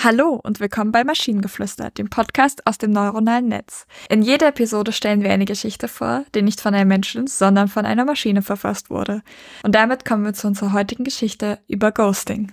Hallo 0.00 0.40
und 0.44 0.60
willkommen 0.60 0.92
bei 0.92 1.02
Maschinengeflüster, 1.02 1.90
dem 1.90 2.08
Podcast 2.08 2.64
aus 2.68 2.78
dem 2.78 2.92
neuronalen 2.92 3.48
Netz. 3.48 3.84
In 4.08 4.22
jeder 4.22 4.46
Episode 4.46 4.92
stellen 4.92 5.22
wir 5.24 5.32
eine 5.32 5.44
Geschichte 5.44 5.88
vor, 5.88 6.24
die 6.36 6.42
nicht 6.42 6.60
von 6.60 6.72
einem 6.72 6.86
Menschen, 6.86 7.26
sondern 7.26 7.66
von 7.66 7.84
einer 7.84 8.04
Maschine 8.04 8.42
verfasst 8.42 8.90
wurde. 8.90 9.22
Und 9.64 9.74
damit 9.74 10.04
kommen 10.04 10.24
wir 10.24 10.34
zu 10.34 10.46
unserer 10.46 10.72
heutigen 10.72 11.02
Geschichte 11.02 11.58
über 11.66 11.90
Ghosting. 11.90 12.52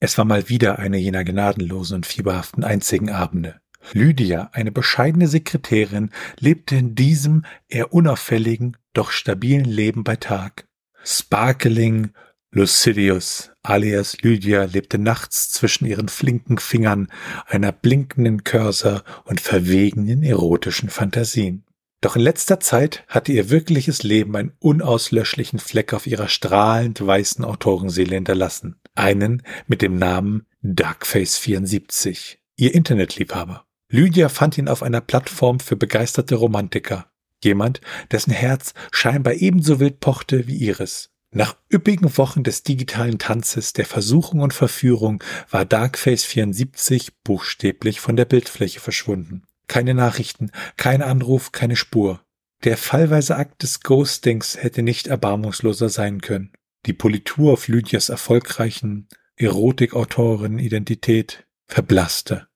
Es 0.00 0.18
war 0.18 0.24
mal 0.24 0.48
wieder 0.48 0.80
eine 0.80 0.96
jener 0.98 1.22
gnadenlosen 1.22 1.98
und 1.98 2.06
fieberhaften 2.06 2.64
einzigen 2.64 3.10
Abende. 3.10 3.60
Lydia, 3.92 4.50
eine 4.52 4.72
bescheidene 4.72 5.28
Sekretärin, 5.28 6.10
lebte 6.40 6.74
in 6.74 6.96
diesem 6.96 7.44
eher 7.68 7.92
unauffälligen, 7.94 8.76
doch 8.92 9.12
stabilen 9.12 9.66
Leben 9.66 10.02
bei 10.02 10.16
Tag. 10.16 10.66
Sparkling, 11.04 12.10
Lucidius 12.54 13.50
alias 13.62 14.20
Lydia 14.20 14.64
lebte 14.64 14.98
nachts 14.98 15.50
zwischen 15.50 15.86
ihren 15.86 16.08
flinken 16.08 16.58
Fingern, 16.58 17.08
einer 17.46 17.72
blinkenden 17.72 18.44
Cursor 18.44 19.04
und 19.24 19.40
verwegenen 19.40 20.22
erotischen 20.22 20.90
Fantasien. 20.90 21.64
Doch 22.02 22.14
in 22.14 22.22
letzter 22.22 22.60
Zeit 22.60 23.04
hatte 23.08 23.32
ihr 23.32 23.48
wirkliches 23.48 24.02
Leben 24.02 24.36
einen 24.36 24.52
unauslöschlichen 24.58 25.60
Fleck 25.60 25.94
auf 25.94 26.06
ihrer 26.06 26.28
strahlend 26.28 27.04
weißen 27.04 27.42
Autorenseele 27.42 28.16
hinterlassen. 28.16 28.76
Einen 28.94 29.42
mit 29.66 29.80
dem 29.80 29.96
Namen 29.96 30.46
Darkface74, 30.62 32.36
ihr 32.56 32.74
Internetliebhaber. 32.74 33.64
Lydia 33.88 34.28
fand 34.28 34.58
ihn 34.58 34.68
auf 34.68 34.82
einer 34.82 35.00
Plattform 35.00 35.58
für 35.58 35.76
begeisterte 35.76 36.34
Romantiker. 36.34 37.06
Jemand, 37.42 37.80
dessen 38.10 38.32
Herz 38.32 38.74
scheinbar 38.90 39.34
ebenso 39.34 39.80
wild 39.80 40.00
pochte 40.00 40.46
wie 40.48 40.56
ihres. 40.56 41.11
Nach 41.34 41.56
üppigen 41.72 42.18
Wochen 42.18 42.42
des 42.42 42.62
digitalen 42.62 43.18
Tanzes, 43.18 43.72
der 43.72 43.86
Versuchung 43.86 44.40
und 44.40 44.52
Verführung 44.52 45.24
war 45.50 45.64
Darkface 45.64 46.24
74 46.24 47.22
buchstäblich 47.24 48.00
von 48.00 48.16
der 48.16 48.26
Bildfläche 48.26 48.80
verschwunden. 48.80 49.44
Keine 49.66 49.94
Nachrichten, 49.94 50.50
kein 50.76 51.00
Anruf, 51.00 51.50
keine 51.50 51.76
Spur. 51.76 52.20
Der 52.64 52.76
fallweise 52.76 53.36
Akt 53.36 53.62
des 53.62 53.80
Ghostings 53.80 54.62
hätte 54.62 54.82
nicht 54.82 55.06
erbarmungsloser 55.06 55.88
sein 55.88 56.20
können. 56.20 56.52
Die 56.84 56.92
Politur 56.92 57.54
auf 57.54 57.66
Lydias 57.66 58.10
erfolgreichen 58.10 59.08
Erotikautorin-Identität 59.36 61.46
verblasste. 61.66 62.46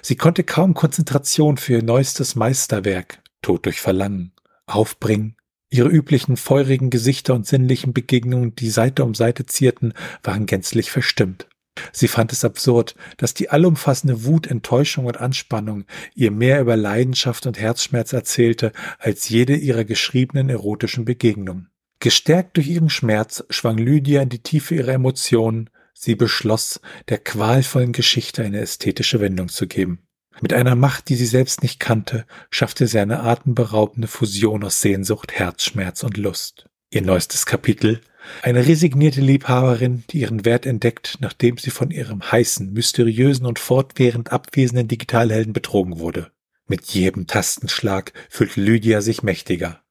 Sie 0.00 0.16
konnte 0.16 0.42
kaum 0.42 0.72
Konzentration 0.72 1.58
für 1.58 1.74
ihr 1.74 1.82
neuestes 1.82 2.34
Meisterwerk, 2.34 3.22
Tod 3.42 3.66
durch 3.66 3.82
Verlangen, 3.82 4.32
aufbringen 4.64 5.36
Ihre 5.72 5.88
üblichen 5.88 6.36
feurigen 6.36 6.90
Gesichter 6.90 7.32
und 7.32 7.46
sinnlichen 7.46 7.94
Begegnungen, 7.94 8.54
die 8.54 8.68
Seite 8.68 9.04
um 9.04 9.14
Seite 9.14 9.46
zierten, 9.46 9.94
waren 10.22 10.44
gänzlich 10.44 10.90
verstimmt. 10.90 11.46
Sie 11.92 12.08
fand 12.08 12.30
es 12.30 12.44
absurd, 12.44 12.94
dass 13.16 13.32
die 13.32 13.48
allumfassende 13.48 14.26
Wut, 14.26 14.46
Enttäuschung 14.46 15.06
und 15.06 15.18
Anspannung 15.18 15.86
ihr 16.14 16.30
mehr 16.30 16.60
über 16.60 16.76
Leidenschaft 16.76 17.46
und 17.46 17.58
Herzschmerz 17.58 18.12
erzählte 18.12 18.72
als 18.98 19.30
jede 19.30 19.56
ihrer 19.56 19.84
geschriebenen 19.84 20.50
erotischen 20.50 21.06
Begegnungen. 21.06 21.70
Gestärkt 22.00 22.58
durch 22.58 22.68
ihren 22.68 22.90
Schmerz 22.90 23.42
schwang 23.48 23.78
Lydia 23.78 24.20
in 24.20 24.28
die 24.28 24.42
Tiefe 24.42 24.74
ihrer 24.74 24.92
Emotionen. 24.92 25.70
Sie 25.94 26.16
beschloss, 26.16 26.82
der 27.08 27.16
qualvollen 27.16 27.92
Geschichte 27.92 28.42
eine 28.42 28.60
ästhetische 28.60 29.20
Wendung 29.20 29.48
zu 29.48 29.66
geben. 29.66 30.00
Mit 30.40 30.52
einer 30.52 30.74
Macht, 30.74 31.08
die 31.08 31.16
sie 31.16 31.26
selbst 31.26 31.62
nicht 31.62 31.78
kannte, 31.78 32.26
schaffte 32.50 32.86
sie 32.86 32.98
eine 32.98 33.20
atemberaubende 33.20 34.08
Fusion 34.08 34.64
aus 34.64 34.80
Sehnsucht, 34.80 35.32
Herzschmerz 35.32 36.02
und 36.02 36.16
Lust. 36.16 36.66
Ihr 36.90 37.02
neuestes 37.02 37.46
Kapitel 37.46 38.00
eine 38.42 38.66
resignierte 38.66 39.20
Liebhaberin, 39.20 40.04
die 40.10 40.20
ihren 40.20 40.44
Wert 40.44 40.66
entdeckt, 40.66 41.18
nachdem 41.20 41.58
sie 41.58 41.70
von 41.70 41.90
ihrem 41.90 42.22
heißen, 42.22 42.72
mysteriösen 42.72 43.46
und 43.46 43.58
fortwährend 43.58 44.32
abwesenden 44.32 44.88
Digitalhelden 44.88 45.52
betrogen 45.52 45.98
wurde. 45.98 46.30
Mit 46.68 46.86
jedem 46.94 47.26
Tastenschlag 47.26 48.12
fühlt 48.28 48.56
Lydia 48.56 49.00
sich 49.00 49.22
mächtiger. 49.22 49.82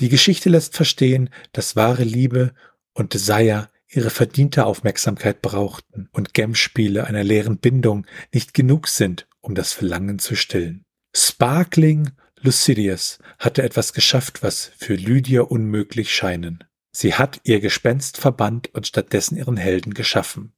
Die 0.00 0.08
Geschichte 0.08 0.48
lässt 0.48 0.74
verstehen, 0.74 1.30
dass 1.52 1.76
wahre 1.76 2.04
Liebe 2.04 2.54
und 2.94 3.14
Desire 3.14 3.68
ihre 3.88 4.10
verdiente 4.10 4.66
Aufmerksamkeit 4.66 5.42
brauchten 5.42 6.08
und 6.12 6.34
Gemspiele 6.34 7.04
einer 7.04 7.24
leeren 7.24 7.58
Bindung 7.58 8.06
nicht 8.32 8.54
genug 8.54 8.88
sind, 8.88 9.26
um 9.46 9.54
das 9.54 9.72
Verlangen 9.72 10.18
zu 10.18 10.34
stillen. 10.34 10.82
Sparkling 11.14 12.10
Lucidius 12.40 13.18
hatte 13.38 13.62
etwas 13.62 13.92
geschafft, 13.92 14.42
was 14.42 14.70
für 14.76 14.94
Lydia 14.94 15.42
unmöglich 15.42 16.14
scheinen. 16.14 16.64
Sie 16.92 17.14
hat 17.14 17.40
ihr 17.44 17.60
Gespenst 17.60 18.18
verbannt 18.18 18.74
und 18.74 18.86
stattdessen 18.86 19.36
ihren 19.36 19.56
Helden 19.56 19.94
geschaffen. 19.94 20.52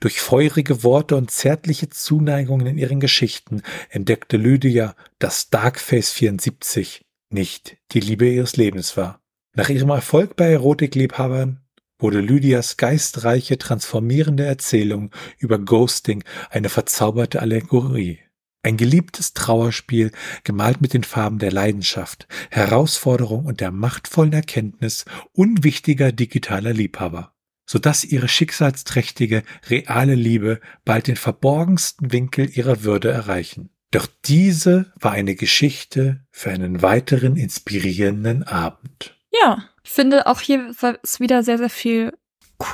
Durch 0.00 0.20
feurige 0.20 0.82
Worte 0.82 1.16
und 1.16 1.30
zärtliche 1.30 1.88
Zuneigungen 1.88 2.66
in 2.66 2.78
ihren 2.78 3.00
Geschichten 3.00 3.62
entdeckte 3.90 4.36
Lydia, 4.36 4.94
dass 5.18 5.50
Darkface 5.50 6.12
74 6.12 7.02
nicht 7.30 7.76
die 7.92 8.00
Liebe 8.00 8.28
ihres 8.28 8.56
Lebens 8.56 8.96
war. 8.96 9.20
Nach 9.54 9.68
ihrem 9.68 9.90
Erfolg 9.90 10.36
bei 10.36 10.50
Erotikliebhabern 10.52 11.60
wurde 11.98 12.20
Lydias 12.20 12.76
geistreiche, 12.76 13.58
transformierende 13.58 14.44
Erzählung 14.44 15.10
über 15.38 15.58
Ghosting 15.58 16.24
eine 16.50 16.68
verzauberte 16.68 17.40
Allegorie. 17.40 18.20
Ein 18.64 18.76
geliebtes 18.76 19.34
Trauerspiel, 19.34 20.12
gemalt 20.44 20.80
mit 20.80 20.94
den 20.94 21.02
Farben 21.02 21.40
der 21.40 21.50
Leidenschaft, 21.50 22.28
Herausforderung 22.50 23.44
und 23.44 23.60
der 23.60 23.72
machtvollen 23.72 24.32
Erkenntnis 24.32 25.04
unwichtiger 25.32 26.12
digitaler 26.12 26.72
Liebhaber, 26.72 27.34
sodass 27.66 28.04
ihre 28.04 28.28
schicksalsträchtige, 28.28 29.42
reale 29.68 30.14
Liebe 30.14 30.60
bald 30.84 31.08
den 31.08 31.16
verborgensten 31.16 32.12
Winkel 32.12 32.48
ihrer 32.56 32.84
Würde 32.84 33.10
erreichen. 33.10 33.70
Doch 33.90 34.06
diese 34.24 34.92
war 34.98 35.10
eine 35.10 35.34
Geschichte 35.34 36.24
für 36.30 36.50
einen 36.50 36.82
weiteren 36.82 37.36
inspirierenden 37.36 38.44
Abend. 38.44 39.18
Ja, 39.42 39.64
ich 39.82 39.90
finde 39.90 40.28
auch 40.28 40.40
hier 40.40 40.70
ist 41.02 41.20
wieder 41.20 41.42
sehr, 41.42 41.58
sehr 41.58 41.68
viel 41.68 42.12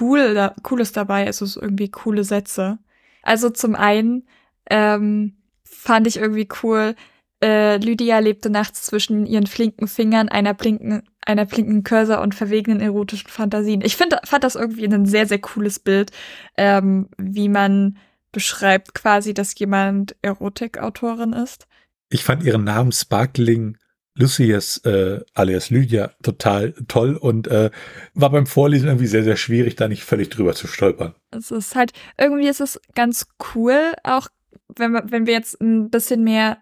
cool, 0.00 0.52
Cooles 0.62 0.92
dabei, 0.92 1.26
also 1.26 1.60
irgendwie 1.60 1.90
coole 1.90 2.24
Sätze. 2.24 2.78
Also 3.22 3.48
zum 3.48 3.74
einen, 3.74 4.28
ähm, 4.70 5.37
fand 5.68 6.06
ich 6.06 6.16
irgendwie 6.16 6.48
cool. 6.62 6.94
Äh, 7.42 7.76
Lydia 7.76 8.18
lebte 8.18 8.50
nachts 8.50 8.84
zwischen 8.84 9.26
ihren 9.26 9.46
flinken 9.46 9.86
Fingern, 9.86 10.28
einer 10.28 10.54
blinken, 10.54 11.02
einer 11.24 11.44
blinken 11.44 11.84
Cursor 11.84 12.20
und 12.20 12.34
verwegenen 12.34 12.80
erotischen 12.80 13.28
Fantasien. 13.28 13.80
Ich 13.82 13.96
find, 13.96 14.16
fand 14.24 14.42
das 14.44 14.56
irgendwie 14.56 14.86
ein 14.86 15.06
sehr, 15.06 15.26
sehr 15.26 15.38
cooles 15.38 15.78
Bild, 15.78 16.10
ähm, 16.56 17.08
wie 17.16 17.48
man 17.48 17.98
beschreibt 18.32 18.94
quasi, 18.94 19.34
dass 19.34 19.58
jemand 19.58 20.16
Erotikautorin 20.22 21.32
ist. 21.32 21.66
Ich 22.10 22.24
fand 22.24 22.42
ihren 22.42 22.64
Namen 22.64 22.92
Sparkling 22.92 23.76
Lucius 24.18 24.78
äh, 24.78 25.20
alias 25.34 25.70
Lydia 25.70 26.10
total 26.22 26.72
toll 26.88 27.14
und 27.14 27.46
äh, 27.46 27.70
war 28.14 28.30
beim 28.30 28.46
Vorlesen 28.46 28.88
irgendwie 28.88 29.06
sehr, 29.06 29.22
sehr 29.22 29.36
schwierig, 29.36 29.76
da 29.76 29.86
nicht 29.86 30.02
völlig 30.02 30.28
drüber 30.28 30.54
zu 30.54 30.66
stolpern. 30.66 31.14
Es 31.30 31.52
ist 31.52 31.76
halt, 31.76 31.92
irgendwie 32.18 32.48
ist 32.48 32.60
es 32.60 32.80
ganz 32.96 33.28
cool, 33.54 33.92
auch 34.02 34.28
wenn 34.76 34.92
wir, 34.92 35.04
wenn 35.08 35.26
wir 35.26 35.34
jetzt 35.34 35.60
ein 35.60 35.90
bisschen 35.90 36.24
mehr, 36.24 36.58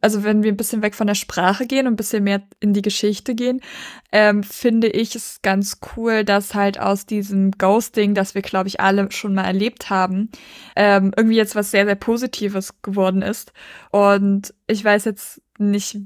also 0.00 0.24
wenn 0.24 0.42
wir 0.42 0.52
ein 0.52 0.56
bisschen 0.56 0.82
weg 0.82 0.94
von 0.94 1.06
der 1.06 1.14
Sprache 1.14 1.66
gehen 1.66 1.86
und 1.86 1.94
ein 1.94 1.96
bisschen 1.96 2.24
mehr 2.24 2.42
in 2.58 2.72
die 2.72 2.82
Geschichte 2.82 3.34
gehen, 3.34 3.60
ähm, 4.10 4.42
finde 4.42 4.88
ich 4.88 5.14
es 5.14 5.40
ganz 5.42 5.78
cool, 5.96 6.24
dass 6.24 6.54
halt 6.54 6.80
aus 6.80 7.06
diesem 7.06 7.52
Ghosting, 7.52 8.14
das 8.14 8.34
wir, 8.34 8.42
glaube 8.42 8.68
ich, 8.68 8.80
alle 8.80 9.10
schon 9.12 9.34
mal 9.34 9.44
erlebt 9.44 9.88
haben, 9.90 10.30
ähm, 10.74 11.12
irgendwie 11.16 11.36
jetzt 11.36 11.54
was 11.54 11.70
sehr, 11.70 11.86
sehr 11.86 11.94
Positives 11.94 12.82
geworden 12.82 13.22
ist. 13.22 13.52
Und 13.90 14.54
ich 14.66 14.84
weiß 14.84 15.04
jetzt 15.04 15.40
nicht, 15.58 15.98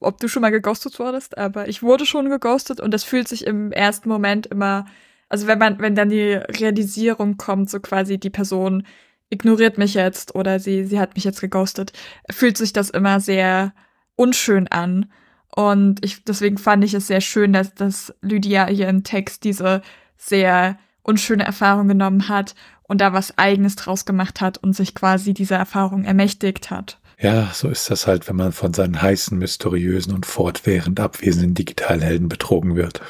ob 0.00 0.18
du 0.18 0.28
schon 0.28 0.42
mal 0.42 0.50
geghostet 0.50 0.98
wurdest, 0.98 1.36
aber 1.36 1.68
ich 1.68 1.82
wurde 1.82 2.06
schon 2.06 2.30
geghostet 2.30 2.80
und 2.80 2.92
das 2.92 3.04
fühlt 3.04 3.28
sich 3.28 3.46
im 3.46 3.70
ersten 3.72 4.08
Moment 4.08 4.46
immer, 4.46 4.86
also 5.28 5.46
wenn 5.46 5.58
man, 5.58 5.78
wenn 5.80 5.94
dann 5.94 6.08
die 6.08 6.32
Realisierung 6.32 7.36
kommt, 7.36 7.70
so 7.70 7.80
quasi 7.80 8.18
die 8.18 8.30
Person 8.30 8.86
ignoriert 9.30 9.78
mich 9.78 9.94
jetzt 9.94 10.34
oder 10.34 10.60
sie, 10.60 10.84
sie 10.84 11.00
hat 11.00 11.14
mich 11.14 11.24
jetzt 11.24 11.40
geghostet, 11.40 11.92
fühlt 12.30 12.58
sich 12.58 12.72
das 12.72 12.90
immer 12.90 13.20
sehr 13.20 13.72
unschön 14.16 14.68
an. 14.68 15.10
Und 15.54 16.04
ich, 16.04 16.24
deswegen 16.24 16.58
fand 16.58 16.84
ich 16.84 16.94
es 16.94 17.06
sehr 17.06 17.20
schön, 17.20 17.52
dass, 17.52 17.74
dass 17.74 18.14
Lydia 18.20 18.66
hier 18.66 18.88
im 18.88 19.02
Text 19.02 19.44
diese 19.44 19.82
sehr 20.16 20.78
unschöne 21.02 21.44
Erfahrung 21.44 21.88
genommen 21.88 22.28
hat 22.28 22.54
und 22.82 23.00
da 23.00 23.12
was 23.12 23.38
Eigenes 23.38 23.76
draus 23.76 24.04
gemacht 24.04 24.40
hat 24.40 24.58
und 24.58 24.76
sich 24.76 24.94
quasi 24.94 25.32
dieser 25.32 25.56
Erfahrung 25.56 26.04
ermächtigt 26.04 26.70
hat. 26.70 26.98
Ja, 27.18 27.50
so 27.52 27.68
ist 27.68 27.90
das 27.90 28.06
halt, 28.06 28.28
wenn 28.28 28.36
man 28.36 28.52
von 28.52 28.72
seinen 28.72 29.00
heißen, 29.00 29.38
mysteriösen 29.38 30.14
und 30.14 30.26
fortwährend 30.26 31.00
abwesenden 31.00 31.54
Digitalhelden 31.54 32.28
betrogen 32.28 32.76
wird. 32.76 33.00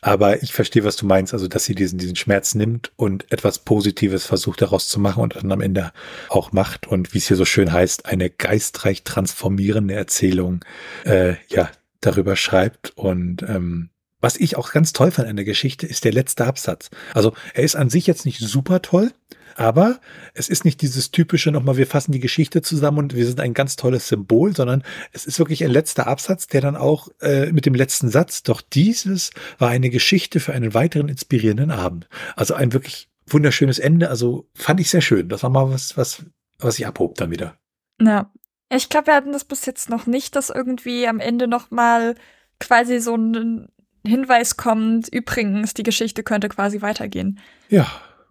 Aber 0.00 0.42
ich 0.42 0.52
verstehe, 0.52 0.84
was 0.84 0.96
du 0.96 1.06
meinst, 1.06 1.32
also 1.32 1.48
dass 1.48 1.64
sie 1.64 1.74
diesen, 1.74 1.98
diesen 1.98 2.16
Schmerz 2.16 2.54
nimmt 2.54 2.92
und 2.96 3.30
etwas 3.32 3.60
Positives 3.60 4.24
versucht 4.24 4.62
daraus 4.62 4.88
zu 4.88 5.00
machen 5.00 5.22
und 5.22 5.36
dann 5.36 5.52
am 5.52 5.60
Ende 5.60 5.92
auch 6.28 6.52
macht 6.52 6.86
und 6.86 7.14
wie 7.14 7.18
es 7.18 7.28
hier 7.28 7.36
so 7.36 7.44
schön 7.44 7.72
heißt, 7.72 8.06
eine 8.06 8.30
geistreich 8.30 9.02
transformierende 9.02 9.94
Erzählung 9.94 10.64
äh, 11.04 11.34
ja 11.48 11.70
darüber 12.00 12.36
schreibt. 12.36 12.92
Und 12.96 13.42
ähm, 13.42 13.90
was 14.20 14.36
ich 14.36 14.56
auch 14.56 14.72
ganz 14.72 14.92
toll 14.92 15.10
fand 15.10 15.28
an 15.28 15.36
der 15.36 15.44
Geschichte, 15.44 15.86
ist 15.86 16.04
der 16.04 16.12
letzte 16.12 16.46
Absatz. 16.46 16.90
Also 17.14 17.34
er 17.54 17.64
ist 17.64 17.76
an 17.76 17.90
sich 17.90 18.06
jetzt 18.06 18.24
nicht 18.24 18.40
super 18.40 18.82
toll, 18.82 19.12
Aber 19.54 20.00
es 20.34 20.48
ist 20.48 20.64
nicht 20.64 20.82
dieses 20.82 21.10
typische 21.10 21.50
nochmal, 21.50 21.76
wir 21.76 21.86
fassen 21.86 22.12
die 22.12 22.20
Geschichte 22.20 22.62
zusammen 22.62 22.98
und 22.98 23.14
wir 23.14 23.26
sind 23.26 23.40
ein 23.40 23.54
ganz 23.54 23.76
tolles 23.76 24.08
Symbol, 24.08 24.54
sondern 24.54 24.82
es 25.12 25.26
ist 25.26 25.38
wirklich 25.38 25.64
ein 25.64 25.70
letzter 25.70 26.06
Absatz, 26.06 26.46
der 26.46 26.60
dann 26.60 26.76
auch 26.76 27.08
äh, 27.20 27.52
mit 27.52 27.66
dem 27.66 27.74
letzten 27.74 28.08
Satz, 28.08 28.42
doch 28.42 28.60
dieses 28.60 29.30
war 29.58 29.70
eine 29.70 29.90
Geschichte 29.90 30.40
für 30.40 30.52
einen 30.52 30.74
weiteren 30.74 31.08
inspirierenden 31.08 31.70
Abend. 31.70 32.08
Also 32.34 32.54
ein 32.54 32.72
wirklich 32.72 33.08
wunderschönes 33.26 33.78
Ende. 33.78 34.10
Also 34.10 34.48
fand 34.54 34.80
ich 34.80 34.90
sehr 34.90 35.00
schön. 35.00 35.28
Das 35.28 35.42
war 35.42 35.50
mal 35.50 35.70
was, 35.70 35.96
was, 35.96 36.24
was 36.58 36.78
ich 36.78 36.86
abhob 36.86 37.16
dann 37.16 37.30
wieder. 37.30 37.56
Ja. 38.00 38.30
Ich 38.68 38.88
glaube, 38.88 39.06
wir 39.06 39.14
hatten 39.14 39.32
das 39.32 39.44
bis 39.44 39.64
jetzt 39.64 39.90
noch 39.90 40.06
nicht, 40.06 40.34
dass 40.34 40.50
irgendwie 40.50 41.06
am 41.06 41.20
Ende 41.20 41.46
nochmal 41.46 42.16
quasi 42.58 42.98
so 42.98 43.14
ein 43.14 43.68
Hinweis 44.04 44.56
kommt, 44.56 45.08
übrigens, 45.08 45.74
die 45.74 45.82
Geschichte 45.82 46.22
könnte 46.22 46.48
quasi 46.48 46.82
weitergehen. 46.82 47.38
Ja, 47.68 47.86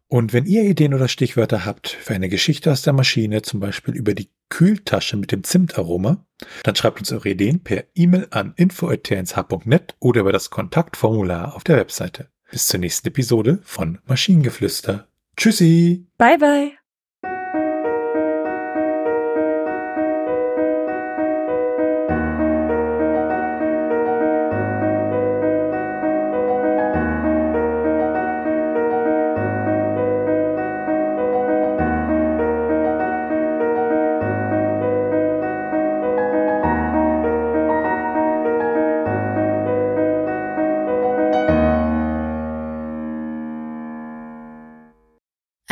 und 0.08 0.34
wenn 0.34 0.46
ihr 0.46 0.64
Ideen 0.64 0.94
oder 0.94 1.08
Stichwörter 1.08 1.66
habt 1.66 1.90
für 1.90 2.14
eine 2.14 2.30
Geschichte 2.30 2.72
aus 2.72 2.82
der 2.82 2.94
Maschine, 2.94 3.42
zum 3.42 3.60
Beispiel 3.60 3.96
über 3.96 4.14
die 4.14 4.30
Kühltasche 4.50 5.18
mit 5.18 5.32
dem 5.32 5.44
Zimtaroma, 5.44 6.26
dann 6.64 6.76
schreibt 6.76 7.00
uns 7.00 7.12
eure 7.12 7.30
Ideen 7.30 7.64
per 7.64 7.86
E-Mail 7.96 8.28
an 8.30 8.54
info.tnsh.net 8.56 9.96
oder 10.00 10.22
über 10.22 10.32
das 10.32 10.50
Kontaktformular 10.50 11.56
auf 11.56 11.64
der 11.64 11.78
Webseite. 11.78 12.30
Bis 12.52 12.68
zur 12.68 12.80
nächsten 12.80 13.08
Episode 13.08 13.60
von 13.64 14.00
Maschinengeflüster. 14.06 15.08
Tschüssi! 15.36 16.08
Bye 16.18 16.38
bye! 16.38 16.85